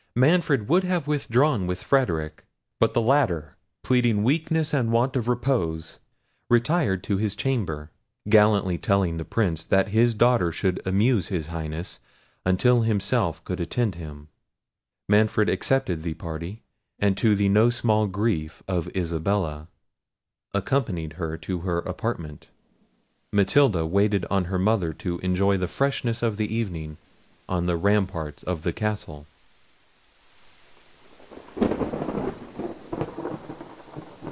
Manfred 0.13 0.67
would 0.67 0.83
have 0.83 1.07
withdrawn 1.07 1.65
with 1.67 1.81
Frederic; 1.81 2.43
but 2.81 2.93
the 2.93 2.99
latter 3.01 3.55
pleading 3.81 4.25
weakness 4.25 4.73
and 4.73 4.91
want 4.91 5.15
of 5.15 5.29
repose, 5.29 6.01
retired 6.49 7.01
to 7.05 7.15
his 7.15 7.33
chamber, 7.33 7.91
gallantly 8.27 8.77
telling 8.77 9.15
the 9.15 9.23
Prince 9.23 9.63
that 9.63 9.87
his 9.95 10.13
daughter 10.13 10.51
should 10.51 10.81
amuse 10.85 11.29
his 11.29 11.47
Highness 11.47 12.01
until 12.45 12.81
himself 12.81 13.41
could 13.45 13.61
attend 13.61 13.95
him. 13.95 14.27
Manfred 15.07 15.47
accepted 15.47 16.03
the 16.03 16.13
party, 16.13 16.61
and 16.99 17.15
to 17.15 17.33
the 17.33 17.47
no 17.47 17.69
small 17.69 18.05
grief 18.05 18.61
of 18.67 18.93
Isabella, 18.93 19.69
accompanied 20.53 21.13
her 21.13 21.37
to 21.37 21.59
her 21.59 21.77
apartment. 21.79 22.49
Matilda 23.31 23.85
waited 23.85 24.25
on 24.25 24.45
her 24.51 24.59
mother 24.59 24.91
to 24.91 25.19
enjoy 25.19 25.55
the 25.55 25.69
freshness 25.69 26.21
of 26.21 26.35
the 26.35 26.53
evening 26.53 26.97
on 27.47 27.65
the 27.65 27.77
ramparts 27.77 28.43
of 28.43 28.63
the 28.63 28.73
castle. 28.73 29.25